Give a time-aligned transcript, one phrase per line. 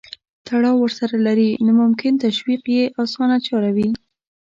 [0.47, 3.89] تړاو ورسره لري نو ممکن تشویق یې اسانه چاره وي.